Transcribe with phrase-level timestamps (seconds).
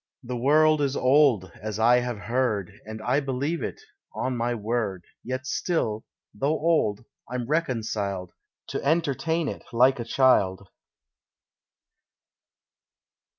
[0.23, 3.79] The world is old, as I have heard, And I believe it,
[4.15, 8.31] on my word; Yet still, though old, I'm reconciled
[8.69, 10.67] To entertain it like a child.